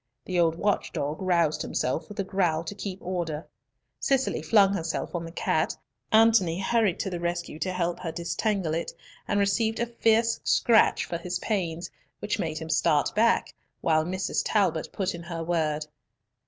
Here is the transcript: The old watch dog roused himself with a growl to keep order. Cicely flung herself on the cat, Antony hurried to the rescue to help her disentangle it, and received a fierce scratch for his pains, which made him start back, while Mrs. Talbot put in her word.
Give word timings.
The 0.25 0.39
old 0.39 0.55
watch 0.55 0.91
dog 0.93 1.21
roused 1.21 1.61
himself 1.61 2.09
with 2.09 2.19
a 2.19 2.23
growl 2.23 2.63
to 2.63 2.73
keep 2.73 2.97
order. 3.03 3.45
Cicely 3.99 4.41
flung 4.41 4.73
herself 4.73 5.13
on 5.13 5.25
the 5.25 5.31
cat, 5.31 5.77
Antony 6.11 6.59
hurried 6.59 6.99
to 7.01 7.11
the 7.11 7.19
rescue 7.19 7.59
to 7.59 7.71
help 7.71 7.99
her 7.99 8.11
disentangle 8.11 8.73
it, 8.73 8.91
and 9.27 9.39
received 9.39 9.79
a 9.79 9.85
fierce 9.85 10.39
scratch 10.43 11.05
for 11.05 11.19
his 11.19 11.37
pains, 11.37 11.91
which 12.17 12.39
made 12.39 12.57
him 12.57 12.69
start 12.71 13.13
back, 13.13 13.53
while 13.81 14.03
Mrs. 14.03 14.41
Talbot 14.43 14.89
put 14.91 15.13
in 15.13 15.21
her 15.21 15.43
word. 15.43 15.85